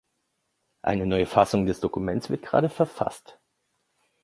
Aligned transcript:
Eine 0.81 1.05
neue 1.05 1.27
Fassung 1.27 1.67
des 1.67 1.79
Dokuments 1.79 2.31
wird 2.31 2.41
gerade 2.41 2.69
verfasst. 2.69 3.37